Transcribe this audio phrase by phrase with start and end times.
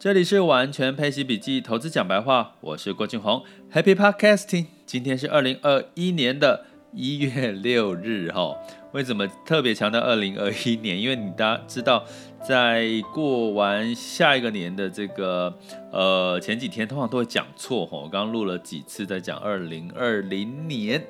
[0.00, 4.68] 这里是完全配息笔记投资讲白话，我是郭俊宏，Happy Podcasting。
[4.86, 8.54] 今天是二零二一年的一月六日，哈，
[8.92, 11.00] 为什么特别强调二零二一年？
[11.00, 12.04] 因为你大家知道，
[12.46, 15.56] 在过完下一个年的这个
[15.92, 21.02] 呃前几天，通常都会讲错，哈，我刚刚录了几次在讲二零二零年。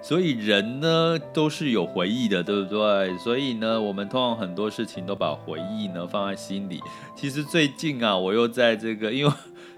[0.00, 3.16] 所以人呢都是有回忆的，对不对？
[3.16, 6.78] 所以呢，我们通常很多事情都把回忆呢放在心里。
[7.16, 9.32] 其实最近啊，我又在这个，因为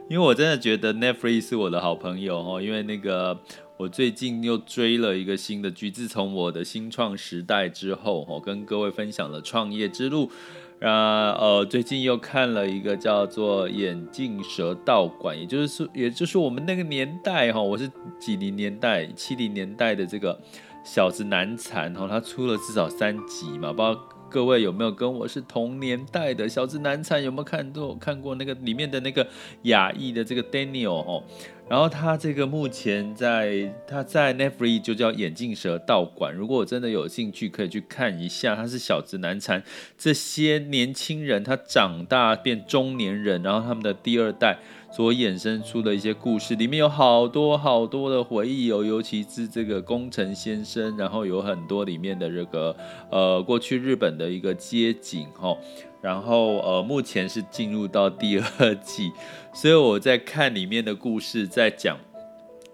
[0.08, 3.36] 因为我真的觉得 Netflix 是我的好朋友哦，因为那个
[3.76, 10.30] 我最近又追了一个新的剧，自从我的新创时代之后，哦，跟各位分享了创业之路。
[10.78, 20.38] 啊，呃，最近又看了一个叫做《眼镜蛇道馆》，也就是说，也就是我们那个年代哈，我是几零年代，七零年代的这个
[20.84, 29.26] 小子难缠哈，他出了至少三集嘛，不知道各位有没有跟我是同年代的小子难缠，有没有看过看过那个里面的那个
[29.62, 31.22] 亚裔的这个 Daniel 哦？
[31.68, 36.32] 然后他这个目前在他在 Netflix 就叫眼镜蛇道馆。
[36.32, 38.54] 如果我真的有兴趣，可以去看一下。
[38.54, 39.62] 他是小子难缠
[39.98, 44.58] 这些年轻人，他长大变中年人，然后他们的第二代
[44.96, 52.74] 所衍生出的一些故事，里面有好多好多的回忆哦，尤其是这个工程先生，然后有很多里面的这个
[53.10, 55.54] 呃过去日本的一个街景哈。
[56.00, 59.12] 然后呃，目前是进入到第二季，
[59.52, 61.98] 所以我在看里面的故事，在讲。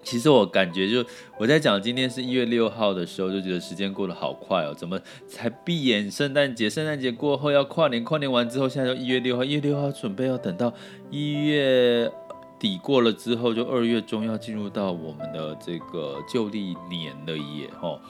[0.03, 1.05] 其实我感觉就
[1.39, 6.69] 我在讲今天是一月六号的时候，就觉得时间过得好快哦，怎么才闭眼圣诞节？
[6.69, 10.72] 圣诞节过后要跨年，跨年完之后，现在就一月六号，一月六号准备要等到
[11.11, 12.11] 一月
[12.59, 18.00] 底过了之后，就二月中要进入到我们的这个旧历年了耶，吼。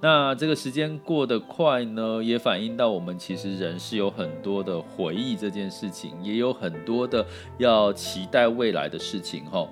[0.00, 7.26] 那这个时间过得快呢，也反映到我们其实人是有很多的回忆这件事情，也有很多的
[7.58, 9.66] 要期待未来的事情哈。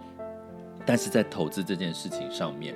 [0.86, 2.74] 但是在投资这件事情上面，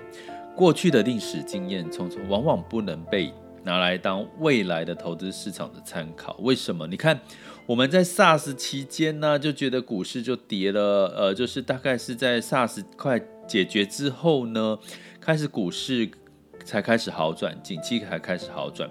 [0.57, 6.37] 过去的历史经验从从往往不能被拿来当未来的投资市场的参考。
[6.41, 6.87] 为什么？
[6.87, 7.19] 你看
[7.67, 14.79] 我们在 SARS 期间呢，就觉得股市就跌了，呃，就是大概是在 SARS 快解决之后呢，
[15.21, 16.11] 开始股市。
[16.63, 18.89] 才开始好转，景气才开始好转。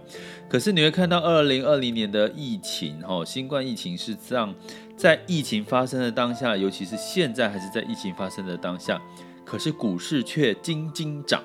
[0.49, 4.53] 可是你会看到，二零二零年的疫情，哈，新冠疫情是这样，
[4.99, 9.01] 在疫情发生的当下，尤其是现在还是在疫情发生的当下，
[9.45, 11.41] 可是股市却惊惊涨。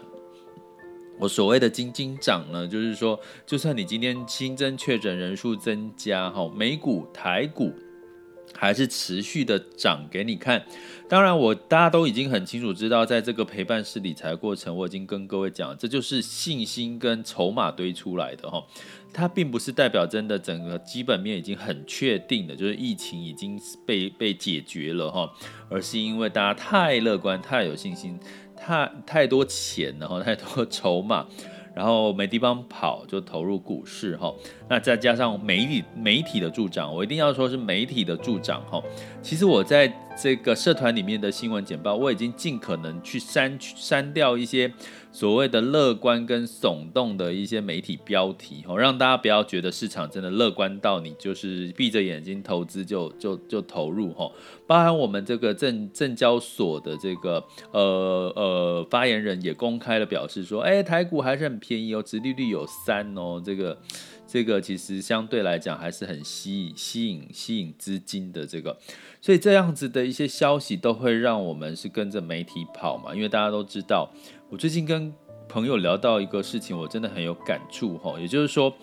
[1.21, 3.17] 我所谓的惊惊涨呢，就是说，
[3.47, 7.73] 就算你今天新增确诊人数增加，哈，美股、台股。
[8.53, 10.65] 还是持续的涨给你看，
[11.09, 18.65] 当然我大家都已经很清楚知道，在这个陪伴式理财过程，我已经跟各位讲，这就是信心跟筹码堆出来的哈，
[19.13, 25.31] 它并不是代表真的整个基本面已经很确定的，就是疫情已经被被解决了哈，
[25.69, 28.19] 而是因为大家太乐观、太有信心、
[28.57, 31.27] 太太多钱然后太多筹码。
[31.75, 34.33] 然后没地方跑，就投入股市哈。
[34.69, 38.83] 那再加上媒体媒体的助长，我一定要说是媒体的助长哈。
[39.23, 44.73] 其实我在这个社团里面的新闻简报，我已经尽可能去删删掉一些
[45.13, 54.31] 所谓的乐观跟耸动的一些媒体标题哈，让大家不要觉得市场真的乐观到你就是闭着眼睛投资就就就投入哈。
[54.67, 63.77] 包含我们这个证证交所的这个呃呃发言人也公开了表示说，哎，台股还是很便宜哦，殖利率有三哦，这个。
[64.35, 68.77] 这个其实相对来讲还是很吸引、吸引、吸引资金的这个，
[69.21, 73.15] 所以这样子的一些消息都会让我们是跟着媒体跑嘛。
[73.15, 74.11] 因为大家都知道，
[74.51, 75.15] 我最近跟
[75.49, 78.19] 朋友聊到一个事情，我真的很有感触哈。
[78.19, 78.75] 也就是说，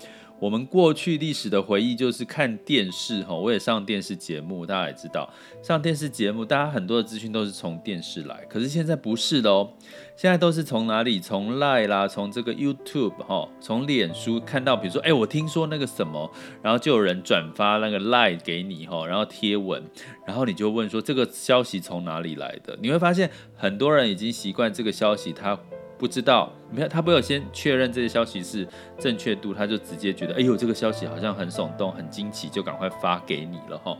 [0.41, 3.35] 我们过去历史的回忆就是看电视哈。
[3.35, 5.31] 我也上电视节目，大家也知道，
[5.61, 9.71] 上电视节目，大家很多的资讯都是从电视来，可是现在不是的哦。
[10.17, 11.19] 现在都是从哪里？
[11.19, 16.31] 从 Line 啦，从这个 YouTube 哈，从脸书看到，比如说，哎，我听说那个什么，
[16.63, 19.83] 然后就有人转发那个 Line 给你哈，然后贴文，
[20.25, 22.75] 然后你就问说这个消息从哪里来的？
[22.81, 25.57] 你会发现很多人已经习惯这个消息，它
[26.01, 28.67] 不知道，没有他没有先确认这个消息是
[28.97, 33.95] 正确度，他就直接觉得，哎呦，这个消息好像很耸动、很惊奇，就赶快发给你了哈。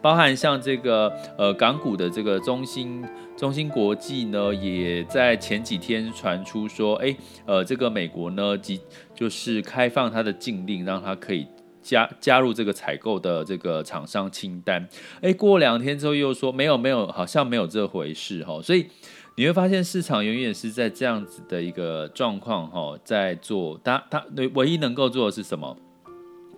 [0.00, 3.04] 包含像这个呃港股的这个中芯
[3.36, 7.14] 中芯国际呢，也在前几天传出说，哎，
[7.44, 8.80] 呃，这个美国呢，即
[9.14, 11.46] 就是开放它的禁令，让它可以
[11.82, 14.88] 加加入这个采购的这个厂商清单。
[15.20, 18.58] 哎，过两天之后又说没有没有，好像没有这回事哈。
[18.62, 18.86] 所以
[19.34, 24.22] 你会发现市场永远是在这样子的一个状况哈，在做，它它
[24.54, 25.74] 唯一能够做的是什么？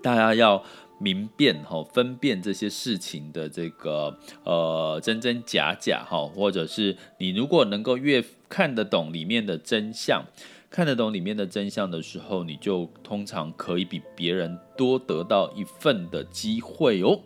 [0.02, 0.60] 大家要
[0.98, 10.24] 明辨哈，分辨这些事情的这个呃真真假假哈，或者是你如果能够越看得懂里面的真相，
[10.68, 17.20] 看得懂里面的真相的时候，你就通常可以比别人多得到一份的机会哦。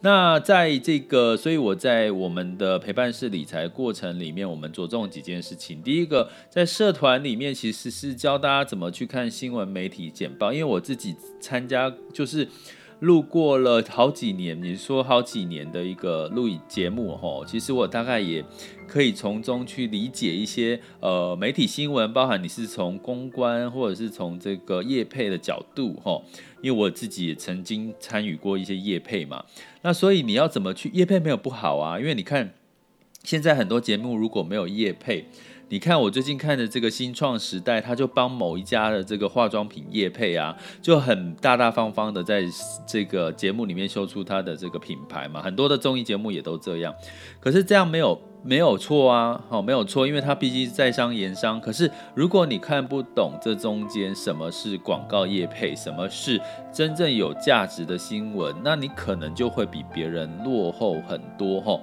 [0.00, 5.82] 那在这个，所以我在我们的陪伴式理财过程里面，我们着重几件事情。
[5.82, 12.48] 第一个，在社团里面其实是教大家怎么去看新闻媒体简报，因为我自己参加就是。
[13.00, 18.44] 录过了好几年，你说好几年的一个录影节目吼，其实我大概也
[18.86, 26.22] 可以从中去理解一些呃媒体新闻，包含你是从公关或者是从这个业配的角度吼，
[26.60, 29.44] 因为我自己也曾经参与过一些业配嘛，
[29.82, 32.52] 那所以你要怎么去业配没有不好啊，因为你看
[33.24, 35.24] 现在很多节目如果没有业配。
[35.70, 42.42] 你看我最近看的这个新创时代，他就帮某一家的这个化妆品业配啊，就很大大方方的在
[42.84, 45.40] 这个节目里面秀出他的这个品牌嘛。
[45.40, 46.92] 很多的综艺节目也都这样，
[47.38, 51.60] 可是这样没有没有错啊，好，没有错，因为他毕竟在商言商。
[51.60, 56.40] 可是如果你看不懂这中间什么是广告业配，什么是
[56.72, 61.80] 真正有价值的新闻，那你可能就会比别人落后很多吼。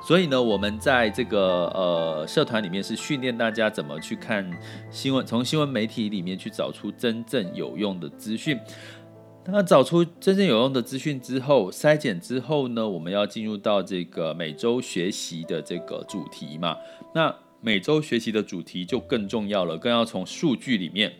[0.00, 4.48] 所以呢，我们在这个呃社团里面是训练大家怎么去看
[4.90, 8.58] 新闻，从新闻媒体里面去找出真正有用的资讯。
[9.50, 16.76] 那找出真正有用的资讯之后，筛检之后呢，我们要进入到这个每周学习的这个主题嘛。
[17.14, 21.12] 那每周学习的主题就更重要了，更要从数据里面。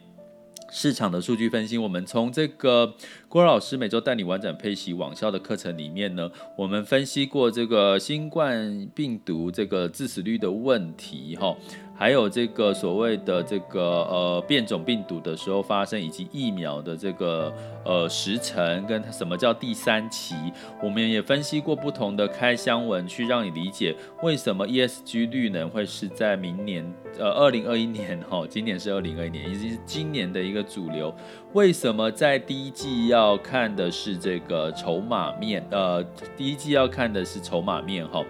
[0.70, 2.94] 市场的数据分析，我们从这个
[3.28, 11.56] 郭老师每周带你玩转配息网校的课程里面呢，我们分析过这个新冠病毒这个致死率的问题，哈。
[11.98, 17.52] 还有这个所谓的这个呃变种病毒的时候发生，以及疫苗的这个
[17.84, 20.36] 呃时程跟什么叫第三期，
[20.80, 23.92] 我们也分析过不同的开箱文，去让你理解
[24.22, 31.12] 为什么 ESG 绿能会是在明年呃二零二一年哈，今年是二零二一年，以及是今年的一个主流。
[31.52, 35.66] 为什么在第一季要看的是这个筹码面？
[35.72, 36.04] 呃，
[36.36, 38.24] 第一季要看的是筹码面哈。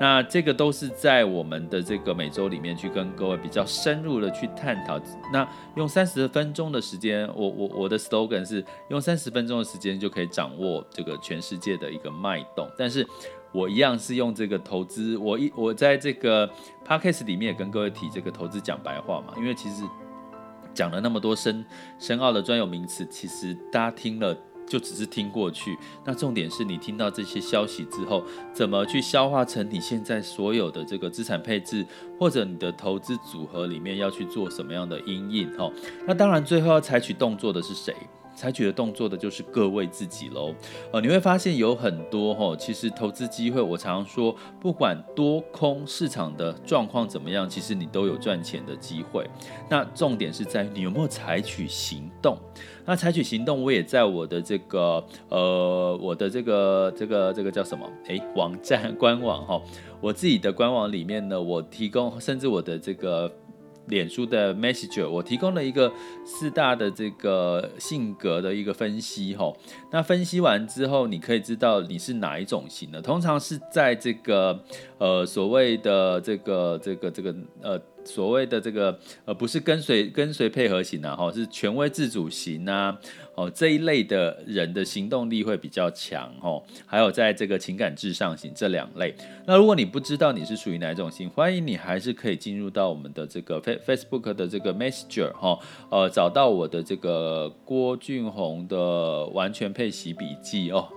[0.00, 5.00] 那这个都是在我们的这个每周里面去跟各位比较深入的去探讨。
[5.32, 12.68] 那用三十分钟的时间，我我我的 slogan 是用三十分钟的时间就可以掌握这个全世界的一个脉动。
[12.76, 13.06] 但是
[13.52, 16.50] 我一样是用这个投资，我一我在这个
[16.84, 19.84] podcast 里面也跟各位提这个投资讲白话嘛，因为其实
[20.74, 21.64] 讲了那么多深
[22.00, 24.36] 深奥的专有名词，其实大家听了。
[24.66, 31.86] 就只是听过去，那重点是你听到这些消息之后，怎么去消化成你现在所有的这个资产配置，
[32.18, 35.50] 或者你的投资组合里面要去做什么样的因应？
[35.56, 35.70] 哈，
[36.06, 37.94] 那当然最后要采取动作的是谁？
[38.34, 40.54] 采取的动作的就是各位自己喽。
[40.92, 49.28] 呃，你会发现有很多哈，其实投资机会，我常常说，不管多空市场的状况怎么样，其实你都有赚钱的机会。
[49.68, 52.36] 那重点是在于你有没有采取行动。
[52.84, 57.88] 那采取行动，我也在我的这个呃，我的这个这个这个叫什么？
[58.06, 59.62] 诶，网站 官网哈，
[60.00, 63.30] 我自己的官网里面呢，我提供，甚至我的这个。
[63.86, 65.92] 脸书的 Messenger，我提供了一个
[66.24, 69.56] 四大的这个性格的一个分析吼，
[69.90, 73.00] 那分析完之后，你可以知道你是哪一种型的。
[73.00, 74.62] 通常是在这个
[74.98, 77.80] 呃所谓的这个这个这个呃。
[78.04, 82.98] 所谓的这个呃，不是跟随跟随配合型啊，哈，是权威自主型啊，
[83.34, 89.14] 哦，这一类的人的行动力会比较强，哦，还有在这个情感至上型这两类。
[89.46, 95.58] 那如果你不知道你是属于哪一种型，欢迎你还是可以进入到我们的这个 Facebook 的这个 Messenger 哈，
[95.90, 100.88] 呃，找到我的这个郭俊宏的完全配息笔记哦，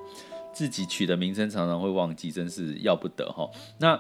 [0.54, 3.50] 自己取的名称常常会忘记，真是要不得哈。
[3.80, 4.00] 那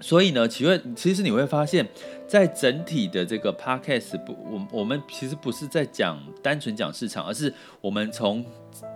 [0.00, 1.86] 所以呢，其实其实你会发现，
[2.26, 7.52] 在整体的这个 podcast 不，我我们其实不是在讲单纯讲市场，而是
[7.82, 8.42] 我们从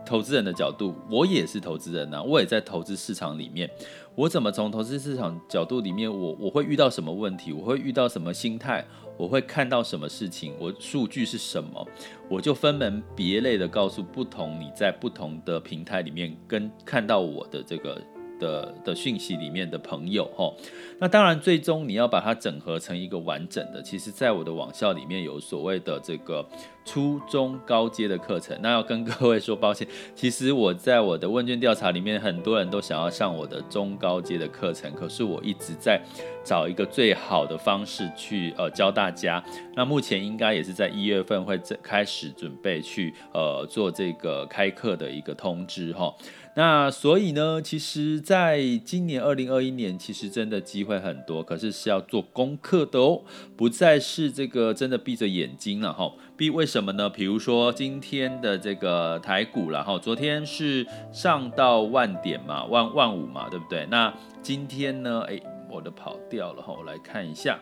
[0.06, 3.68] 投资人的角度，我也是投资人呐，我也在投资市场里面，
[4.14, 8.82] 我怎么从投资市场角度里面，我我会遇到什么问题，我会遇到什么心态，
[9.18, 11.86] 我会看到什么事情，我数据是什么，
[12.30, 18.00] 我就分门别类的告诉不同你在不同的平台里面跟看到我的这个。
[18.38, 20.52] 的的讯息里面的朋友哈。
[20.98, 23.82] 那当然，最终你要把它整合成一个完整的。
[23.82, 26.46] 其实，在我的网校里面有所谓的这个
[26.84, 28.58] 初中高阶的课程。
[28.62, 36.00] 那要跟各位说抱歉， 其实我在我的问卷调查里面，很多人都想要上我的中高阶的课程，可是我一直在
[36.44, 39.42] 找一个最好的方式去呃教大家。
[39.74, 46.14] 那目前应该也是在一月份会开始准备去呃做这个开课的一个通知哈。
[46.56, 53.22] 那所以呢，其实在今年二零二一年，其实真的机会很多，可是是要做功课的哦，
[53.56, 56.12] 不再是这个真的闭着眼睛了哈。
[56.36, 57.08] B 为什么呢？
[57.08, 63.86] 比如说今天的这个台股，然后昨天是上到万点嘛，万万五嘛，对不对？
[63.90, 64.12] 那
[64.42, 65.24] 今天呢？
[65.28, 67.58] 哎，我的跑掉了哈，我来看一下。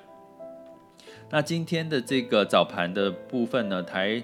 [1.31, 4.23] 那今天的这个早盘的部分呢，台。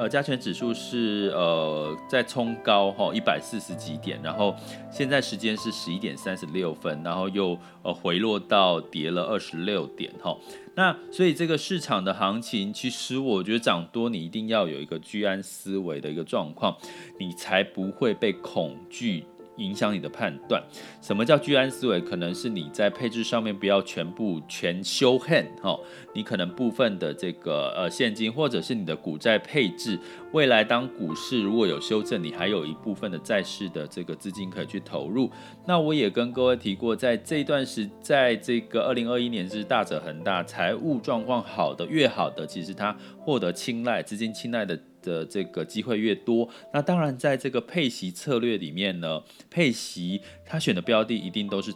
[0.00, 4.56] 呃，加权指数是呃在冲高哈，一百四十几点，然后
[4.90, 10.34] 现在时间是十一点三十六分，然后又呃回落到跌了二十六点哈。
[10.74, 16.74] 那所以这个市场的行情，其实我觉得涨多，你一定要有一个居安思危的一个状况，
[17.18, 19.26] 你才不会被恐惧。
[19.60, 20.62] 影响你的判断，
[21.00, 22.00] 什么叫居安思危？
[22.00, 25.78] 可能是你在配置上面不要全部全修 hand 哈，
[26.14, 29.98] 你可能部分的这个呃现金，或者是你的股债配置，
[30.32, 35.30] 未来当股市如果有修正，你还有一部分的债市的这个资金可以去投入。
[35.66, 44.80] 那我也跟各位提过，在这段时，在这个二零二一年是大者恒大，财务状况好的越好的，其实它获得青睐资金青睐的。
[45.02, 51.72] 的这个机会越多，那当然在这个配息策略里面呢，配息他选的标的一定都是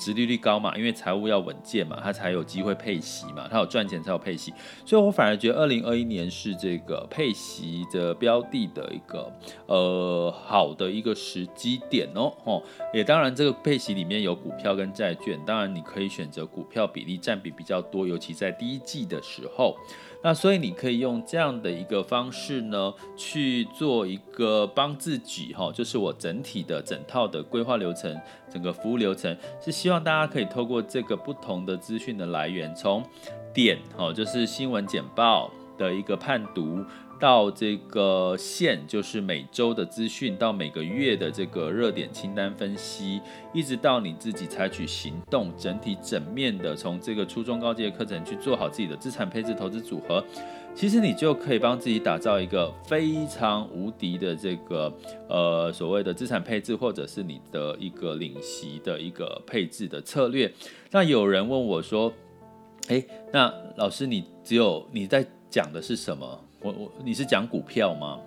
[0.00, 4.54] 殖利率高嘛，因为财务要稳健嘛，他才有机会配息嘛，他有赚钱才有配息，
[4.86, 9.28] 所以我反而觉得二零二一年是这个配息的标的的一个
[9.66, 12.62] 呃好的一个时机点哦，哦，
[12.94, 19.76] 也当然这个配息里面有股票跟债券，当然你可以选择股票比例占比比较多，尤其在第一季的时候。
[20.22, 28.20] 那所以你可以用这样的一个方式呢，去做一个帮自己哈，就是我整体的整套的规划流程，
[28.52, 33.02] 整个服务流程是希望大家可以透过这个不同的资讯的来源，从
[33.54, 36.84] 点哈，就是新闻简报的一个判读。
[37.18, 43.20] 到这个线就是每周的资讯，到每个月的这个热点清单分析，
[43.52, 50.24] 一直到你自己采取行动，整体整面的从这个初中高阶课程去做好自己的资产配置投资组合，
[50.74, 54.92] 其实你就可以帮自己打造一个非常无敌的这个
[55.28, 60.52] 呃所谓的资产配置，或者是你的一个领息的一个配置的策略。
[60.90, 62.12] 那有人问我说，
[62.88, 66.44] 诶，那老师你只有你在讲的是什么？
[66.60, 68.18] 我我你是讲股票吗？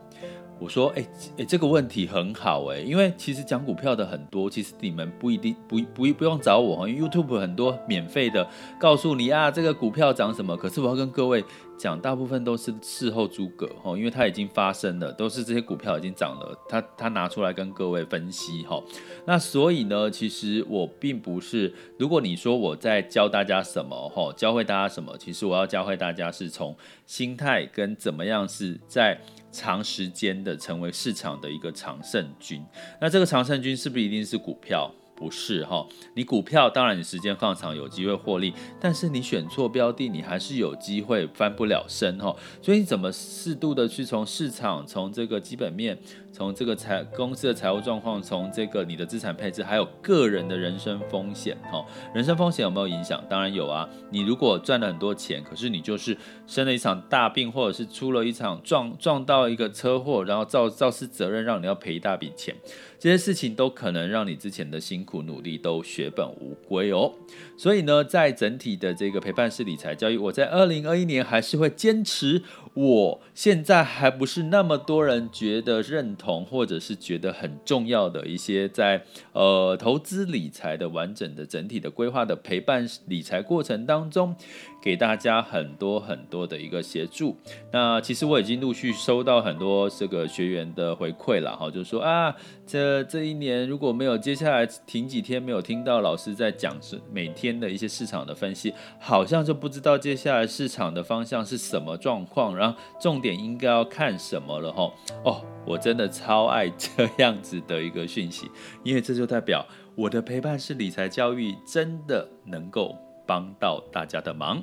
[0.62, 1.04] 我说，哎、
[1.40, 8.48] 哎、这个问题很好哎、因为其实讲股票的很多，其实你们不一定不不不用找我哈，因为 YouTube 很多免费的
[8.80, 10.56] 告诉你啊，这个股票涨什么。
[10.56, 11.44] 可是我要跟各位
[11.80, 18.80] 讲，大部分都是事后诸葛哈，因为它已经发生了，都是这些股票已经涨了，他他拿出来跟各位分析哈。
[19.26, 26.78] 那所以呢，其实我并不是，如果你说我在教大家什么哈，教会大家什么，其实我要教会大家是从
[27.08, 29.20] 心态跟怎么样是在。
[29.54, 32.64] 长时间的成为市场的一个常胜军，
[33.00, 34.94] 那这个常胜军是不是一定是股票？
[35.22, 35.86] 不是哈，
[36.16, 42.36] 你股票当然你时间放长有机会获利，但是你选错标的，你还是有机会翻不了身哈。
[42.60, 45.96] 所以你怎么适度的去从市场、从这个基本面、
[46.34, 51.86] 从这个财公司的财务状况、从这个你的资产配置，还有个人的人生风险哈，
[52.16, 53.24] 人生风险有没有影响？
[53.30, 53.88] 当然有啊。
[54.10, 62.56] 你如果赚了很多钱，可是你就是生了一场大病，或者是出了一场撞撞到一个车祸，然后肇肇事责任让你要赔一大笔钱。
[63.02, 67.12] 这些事情都可能让你之前的辛苦努力都血本无归哦。
[67.58, 72.44] 所以呢，在整体的这个陪伴式理财教育，我在二零二一年还是会坚持。
[72.76, 79.04] 我现在还不是那么多人觉得认同，或者是觉得很重要的一些在
[79.34, 84.36] 呃投资理财的完整的整体的规划的陪伴理财过程当中，
[84.82, 87.38] 给大家很多很多的一个协助。
[87.72, 92.36] 那其实我已经陆续收到很多这个学员的回馈了哈，就是说啊，
[92.66, 102.56] 这这一年如果没有接下来停几天没有听到老师在讲是每天的一些市场的分析，好像就不知道接下来市场的方向是什么状况。
[102.56, 104.92] 然后重点应该要看什么了哈？
[105.24, 108.50] 哦，我真的超爱这样子的一个讯息，
[108.84, 114.62] 因为这就代表我的陪伴式理财教育真的能够帮到大家的忙。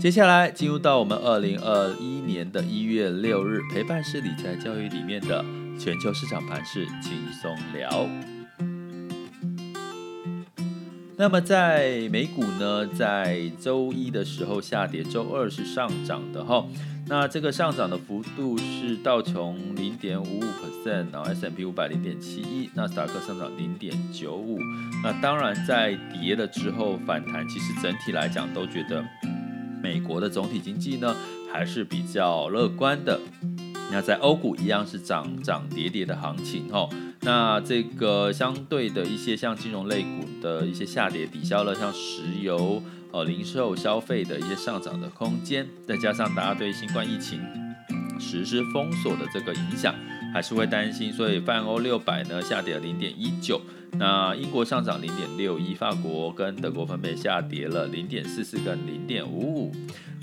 [0.00, 5.44] 接下来进入到我们二零二一年的一月六日陪伴式理财教育里面的
[5.76, 8.08] 全球市场盘势轻松聊。
[11.16, 16.64] 那么在美股呢，在周一的时候下跌，周二是上涨的哈。
[17.10, 24.58] 那这个上涨的幅度是道琼零点五五 percent，然后 S&P 五百零点七一，纳斯达克上涨零点九五。
[25.02, 29.02] 那当然在跌了之后反弹，其实整体来讲都觉得
[29.82, 31.16] 美国的总体经济呢
[31.50, 33.18] 还是比较乐观的。
[33.90, 36.88] 那在欧股一样是涨涨跌跌的行情哈。
[37.22, 47.40] 那这个相对的一些像金融类股的一些下跌，抵消了像石油、呃零售消费的一些上涨的空间，再加上大家对新冠疫情
[48.20, 49.94] 实施封锁的这个影响，
[50.32, 53.60] 还是会担心，所以泛欧六百呢下跌了零点一九。
[53.92, 59.72] 那英国上涨零点六一，法国跟德国分别下跌了零点四四跟零点五五。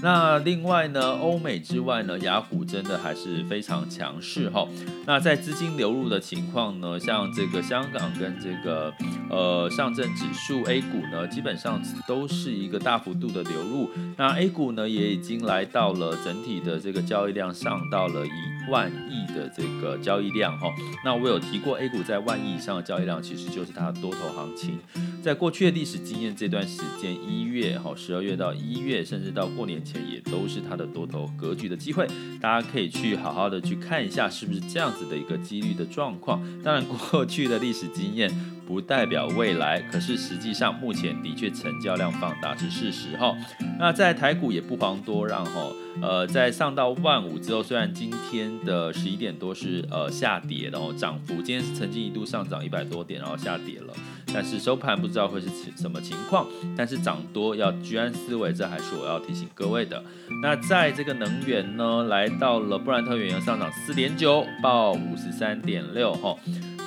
[0.01, 4.67] 那另外呢，欧美之外呢，雅虎真的还是非常强势哈。
[5.07, 8.93] 那在资金流入的情况呢，像这个香港跟这个
[9.29, 13.89] 呃上证指数 A 股呢，基本上都是一个大幅度的流入。
[14.17, 20.67] 那 A 股呢，也已经来到了整体的这个交易量上到了一万亿的这个交易量哈。
[21.03, 24.79] 那我有提过，A 股在万亿以上的交易量，其实就是它的多头行情。
[25.23, 29.95] 在过去的历史经验这段时间，一月哈，十二月到一月，甚至到过年前。
[30.05, 32.07] 也都是它的多头格局的机会，
[32.39, 36.41] 大家可以去好好的去看一下，是不是这样子的一个几率的状况。
[36.61, 38.31] 当然，过去的历史经验
[38.67, 43.35] 不代表未来，可是实际上目前的确成交量放大是事实哈。
[43.79, 53.93] 那在台股也不遑多让哈，呃，在上到万五之后，虽然今天的十一点多是呃下跌，然后涨幅今天是曾经一度上涨一百多点，然后下跌了。
[54.34, 60.03] 但是收盘不知道会是什么情况，但是涨多要居安思危，这还是我要提醒各位的。
[60.41, 66.36] 那在这个能源呢，来到了布兰特原油上涨四点九，报五十三点六哈。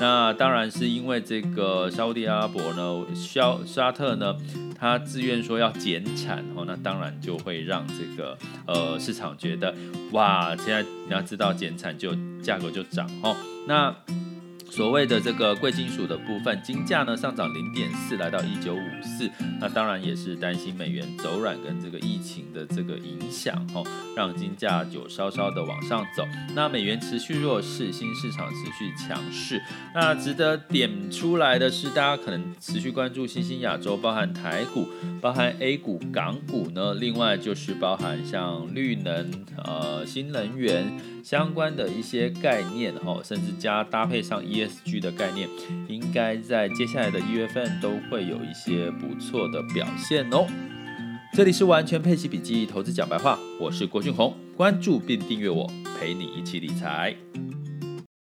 [0.01, 4.37] 那当然是因为这个沙乌地阿拉伯呢，沙沙特呢，
[4.79, 9.75] 他自愿说要减产哦，那当然就会让这个呃市场觉得
[10.13, 13.35] 哇，现在你要知道减产就价格就涨哦，
[13.67, 13.95] 那。
[14.71, 19.29] 所谓的这个贵金属的部分，金价呢上涨零点四，来到一九五四。
[19.61, 23.85] 那当然也是担心美元走软跟这个疫情的这个影响，吼，
[24.15, 26.23] 让金价就稍稍的往上走。
[26.55, 29.61] 那美元持续弱势，新市场持续强势。
[29.95, 34.87] 那值得点出来的是，大家可能持续关注新兴亚洲，包含台股、
[35.21, 36.95] 包含 A 股、港股呢。
[36.95, 39.31] 另外就是包含像绿能、
[39.65, 40.85] 呃新能源
[41.29, 44.43] 相关的一些概念，吼，甚至加搭配上。
[44.43, 45.47] ESG 的概念，
[45.87, 50.47] 应该在接下来的一月份都会有一些不错的表现哦。
[51.35, 57.15] 这里是完全配息笔记投资讲白话，我是郭俊宏，关注并订阅我，陪你一起理财。